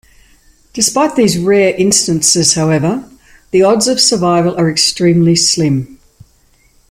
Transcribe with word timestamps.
Despite 0.73 1.15
these 1.15 1.37
rare 1.37 1.75
instances, 1.75 2.53
however, 2.55 3.07
the 3.51 3.61
odds 3.61 3.87
of 3.87 3.99
survival 3.99 4.57
are 4.59 4.67
extremely 4.67 5.35
slim. 5.35 5.99